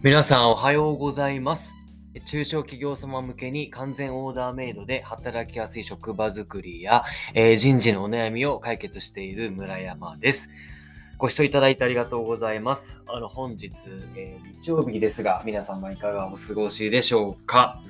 [0.00, 1.74] 皆さんおはようございます。
[2.24, 7.02] 中小企業様向けに完全オーダーメイドで働きやすい職場づくりや、
[7.34, 10.50] えー人事のお悩みを解決している村山です。
[11.16, 12.96] ご視聴いただいてありがとうございます。
[13.08, 13.72] あの本日、
[14.14, 17.80] えー日曜日ですが、皆様いかがお過ごしでしょうか？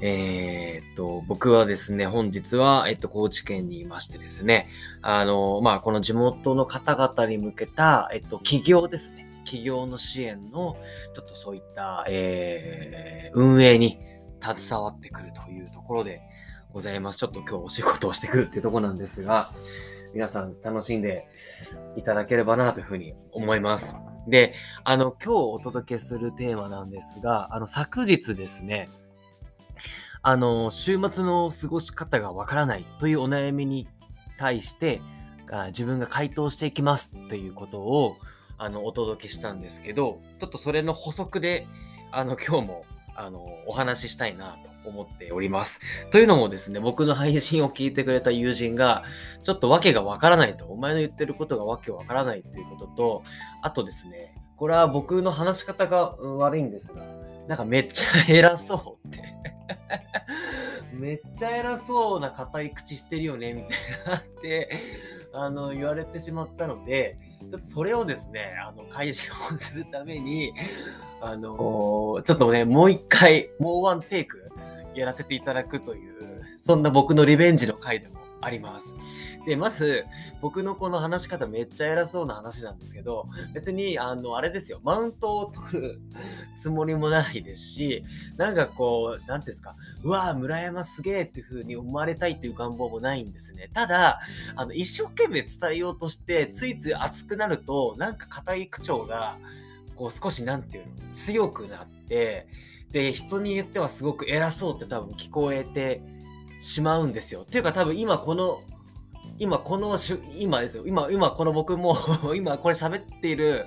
[0.00, 4.70] えーっと、僕はですね、本日は、えっと、高知県にいましてですね、
[5.02, 9.27] あの、まあ、この地元の方々に向けた、えっと、企業ですね。
[9.48, 10.76] 企業の支援の、
[11.14, 13.98] ちょっとそういった、えー運営に
[14.40, 16.20] 携わってくるというところで
[16.72, 17.18] ございます。
[17.18, 19.50] ちょっと今日お仕事をしてくるっていうところなんですが、
[20.12, 21.28] 皆さん楽しんで
[21.96, 23.94] いただければなというふうに思います。
[24.28, 28.90] で、あの、今日お届けするテーマなんですが、あの、昨日ですね、
[30.22, 33.88] あの、週末の過ごし方がわからないというお悩みに
[34.38, 35.00] 対して、
[35.68, 38.16] 自分が回答していきますっていうことを、
[38.58, 41.66] あの、お届けしたんですけど、ちょっとそれの補足で、
[42.10, 45.80] あの、今日も、あの、お話ししたいなと思っております。
[46.10, 49.04] というのもですね、僕の配信を聞いてくれた友人が、
[49.44, 53.22] ちょっと訳がわからないと、お前の言ってることがわけわからないということと、
[53.62, 57.02] あとですね、これは僕の話し方が悪いんですが、
[57.46, 59.22] なんかめっちゃ偉そうって。
[60.92, 63.70] めっちゃ偉そうな硬い口してるよね、みたい
[64.06, 64.70] なって、
[65.42, 70.52] あの、言われてしまったので、ちょっとそれをですね、あの、解消するために、
[71.20, 74.50] あのちょっとね、もう一回、もうワンテイク
[74.94, 78.96] やらせていただくという、そんな僕のリベンジの回でもあります。
[79.46, 80.04] で、まず、
[80.40, 86.00] 僕のこの話し方めっちゃ偉そうな話なんですけど、別に、あの、あれですよ、マウントを取る
[86.58, 88.04] つもりもないですし、
[88.36, 93.70] なんかこう、なんていうんですか、うわぁ、村山すげえっていう風に思われたいっていう願望もないんですね。
[93.72, 94.20] ただ、
[94.56, 99.38] あの、一生懸命伝えようとして、ついつい熱くなると、なんか硬い口調が、
[99.96, 102.46] こう少しなんていうの、強くなって、
[102.92, 106.00] で、人によってはすごく偉そうって多分聞こえて
[106.58, 107.42] しまうんですよ。
[107.42, 108.62] っていうか多分今この、
[109.38, 110.84] 今このし、今ですよ。
[110.86, 111.96] 今、今この僕も、
[112.34, 113.66] 今これ喋っている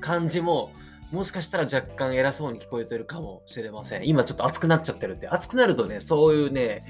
[0.00, 0.72] 感じも、
[1.10, 4.06] もしかしたら若干偉そうに聞こえてるかもしれません。
[4.08, 6.84] 今ちょっと熱くなっちゃってるんで、熱くなるとね、そういうね、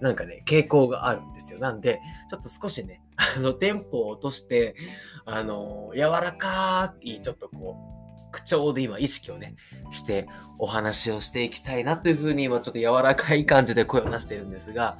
[0.00, 1.58] なんかね、傾向があるんですよ。
[1.58, 2.00] なんで、
[2.30, 4.74] ちょっと少しね、あの、テンポを落として、
[5.24, 7.99] あの、柔らかい、ちょっとこう、
[8.30, 9.54] 口調で今意識をね、
[9.90, 14.96] してお話をしていきたいなというふうに今ちょっと柔らかい感じで声を出しているんですが、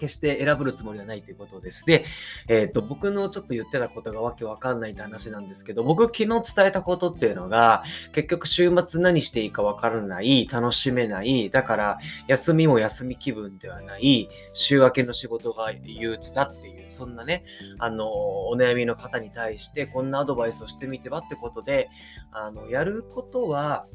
[0.00, 1.84] 決して選ぶるつもりはないということです。
[1.86, 2.04] で、
[2.48, 17.44] えっ、と、僕のちょっと言ってたことがわけわかんないって話なんですけど、僕昨日伝えたことっていうのが、結局週末何していいかわからない、楽しめない、だから休みも休み気分ではない、週明けの仕事が憂鬱だっていう、そんなね、
[17.78, 18.08] あの、
[18.48, 21.88] お悩みの方に対してこんなアドバイスをしてみてはってことで、
[22.32, 23.86] あの、やることは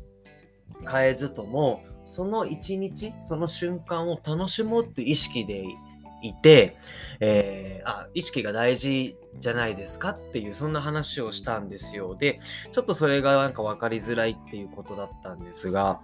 [0.89, 5.65] 変えずとも、その一日、その瞬間を楽しもうっていう意識で
[6.21, 6.77] いて、
[7.19, 12.15] えーあ、意識が大事じゃないですかっていう、そんな話をしたんですよ。
[12.15, 12.39] で、
[12.71, 16.01] ちょっとそれがなんか分かりづらいっていうことだったんですが、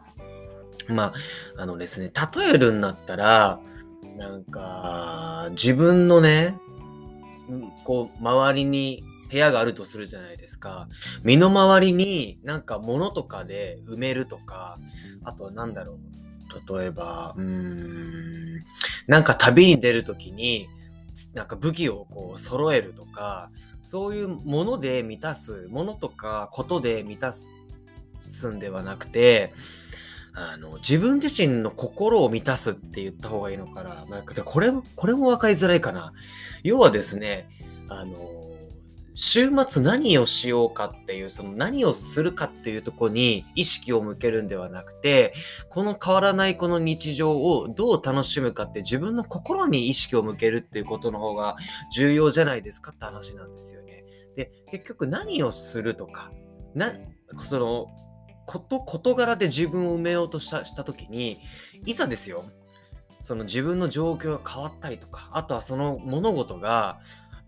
[0.87, 1.13] ま
[1.57, 3.59] あ、あのですね、例えるんだったら、
[4.17, 6.57] なんか、自分のね、
[7.83, 10.87] こう、周りに部屋があるとするじゃないですか。
[11.23, 14.77] 身の回りになんか物とかで埋めるとか、
[15.23, 15.99] あとはなんだろう。
[16.67, 18.59] 例えば、うん、
[19.07, 20.67] なんか旅に出るときに、
[21.33, 23.51] なんか武器をこう揃えるとか、
[23.83, 27.53] そういうもので満たす、ものとかことで満たす
[28.21, 29.53] すんではなくて、
[30.33, 34.05] あの、自分自身の心を満たすって言った方がいいのかな。
[34.05, 36.13] なんかこれ、これも分かりづらいかな。
[36.63, 37.49] 要はですね、
[37.89, 38.15] あの、
[39.13, 45.33] 週末何をしようかっていう、その何をするかっていうところに意識を向けるんではなくて、
[45.69, 51.55] この変わらないこの日常をどう楽しむかって自分の心に意識を向けるっていうことの方が
[51.93, 54.05] 重要じゃないですかって話なんですよね。
[54.35, 56.31] で、結局何をするとか、
[56.73, 56.93] な、
[57.37, 57.87] その、
[58.45, 61.39] こと、事柄で自分を埋めようとしたした時に、
[61.85, 62.45] いざですよ、
[63.21, 66.99] その自分の状況が変わったりとか、あとはその物事が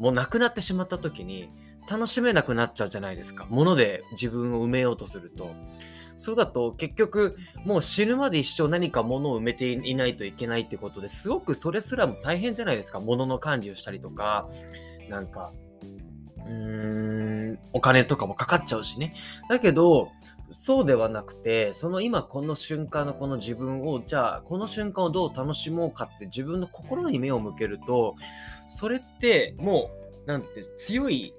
[0.04, 1.50] もうなくなってしまった時に、
[1.90, 3.48] 楽しめなくなっちゃうじゃないですか。
[3.50, 5.56] 物で自分を埋めようとすると。
[6.18, 13.00] そうだと結局もう死ぬまで一生何か物を埋めていないといけないってことですごくそれすらも大変じゃないですか。
[13.00, 14.50] 物の管理をしたりとか、
[15.10, 15.54] なんか、
[16.38, 19.16] うーん、お金とかもかかっちゃうしね。
[19.48, 20.12] だけど、
[20.54, 28.16] そうではなくて、その今この瞬間のこの自分を、じゃあこの瞬間をどう楽しもうかって自分の心に目を向けると、
[28.68, 31.34] それってもうなんて強い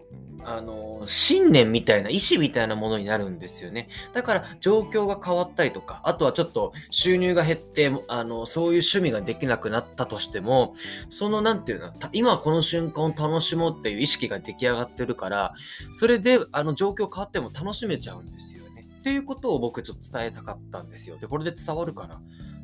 [0.46, 3.88] あの信念みたいな意志みたいなものになるんですよね。
[4.12, 10.74] だから状況が変わったりとかあとはちょっと収入が減ってあのそういう趣味ができなくなったとしても
[11.08, 15.54] その何て言うの今この瞬間を楽しもうっていう意識が出来上がってるから
[15.92, 18.63] それであの状況変わっても楽しめちゃうんですよ。
[19.04, 22.20] ていうことを僕ちょっと伝えたかったんですよでこれで伝わるかな？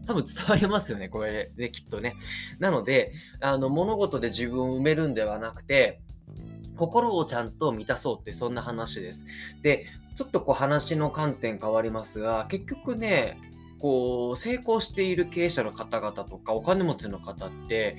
[0.06, 2.16] 多分伝わりますよね、これで、きっとね。
[2.58, 6.00] なので、あの、物事で自分を埋めるんではなくて、
[6.76, 9.26] 心をちゃんと満たそうってそんな話です。
[9.62, 13.38] で、ちょっとこう話の観点変わりますが、結局ね、
[13.80, 17.96] こう、成功している経営者の方々とか、お金持ちの方って、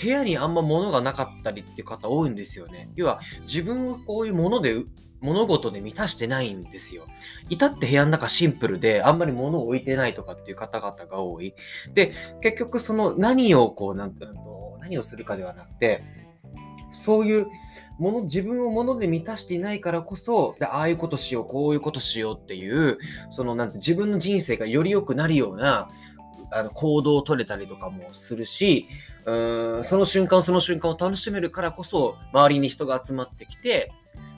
[0.00, 2.90] 部屋にあんま物がなかったりっていう方多いんですよね。
[2.96, 4.82] 要は、自分をこういうもので、
[5.20, 7.06] 物事で満たしてないんですよ。
[7.48, 11.54] 至って部屋の中シンプルで、あんまり物を置いてないとかっていう方々が多い。
[11.94, 16.02] で、結局その何をこう、なんていうの、何をするかではなくて、
[16.90, 17.46] そういう
[17.98, 22.98] もの、自分を物で満たしていないからこそ、じゃああいうことしよう、こういうことしようっていう、
[23.30, 25.88] そのなんて自分の人生がより良くなるような、
[26.50, 28.88] あの行動を取れたりとかもするし、
[29.26, 33.92] うーんその瞬間その瞬間を楽しめるからこそ、周りに人が集まってきて、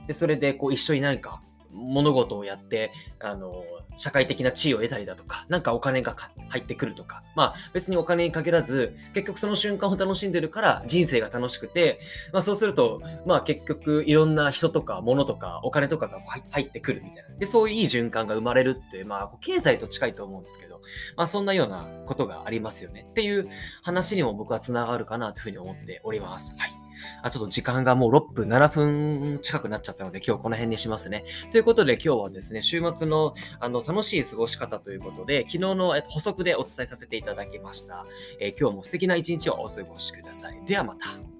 [0.06, 1.42] で、それでこう一緒に何か
[1.72, 2.90] 物事をやって、
[3.20, 3.62] あの、
[3.96, 6.16] 社会的な地位を得たりだとか、なんかお金が
[6.48, 12.00] 入ってくるとか、まあ別にお金に限らず、結局その瞬間を楽しんでるから人生が楽しくて、
[12.32, 16.20] まあそうすると、まあ結局いろんな人とか物とかお金とかが
[16.50, 17.36] 入ってくるみたいな。
[17.38, 20.80] で、そういういい循環が生まれるって、まあ経済と近いと思うんですけど、
[21.16, 23.06] まあそんなようなことがありますよね。
[23.10, 23.48] っていう
[23.82, 26.54] 話にも僕は繋がるかなというふうに思っております。
[26.58, 26.85] はい。
[27.22, 31.24] あ、ちょっと時間がもう6分、7分近くなっちゃったので、今日この辺にしますね。
[31.50, 38.06] ということで、今日はですね、週末のあの楽しい過ごし方ということで、昨日の補足でお伝えさせていただきました。
[38.40, 40.60] えー、今日も素敵な一日をお過ごしください。
[40.66, 41.35] ではまた。